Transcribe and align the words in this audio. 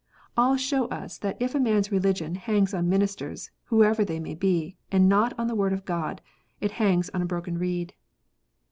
All 0.35 0.57
show 0.57 0.85
us 0.87 1.19
that 1.19 1.37
if 1.39 1.53
a 1.53 1.59
man 1.59 1.77
s 1.77 1.91
religion 1.91 2.33
hangs 2.33 2.73
on 2.73 2.89
ministers, 2.89 3.51
whoever 3.65 4.03
they 4.03 4.19
may 4.19 4.33
be, 4.33 4.75
and 4.91 5.07
not 5.07 5.37
on 5.37 5.45
the 5.45 5.53
Word 5.53 5.73
of 5.73 5.85
God, 5.85 6.21
it 6.59 6.71
hangs 6.71 7.11
on 7.11 7.21
a 7.21 7.25
broken 7.27 7.59
reed. 7.59 7.93